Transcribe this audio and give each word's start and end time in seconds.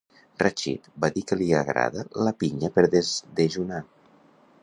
Rachid 0.43 0.87
va 1.03 1.09
dir 1.17 1.23
que 1.31 1.37
li 1.41 1.49
agrada 1.57 2.07
la 2.29 2.33
pinya 2.45 2.73
per 2.79 2.87
desdejunar. 2.97 3.83